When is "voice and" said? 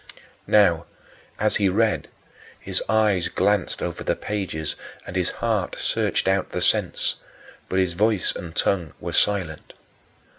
7.93-8.55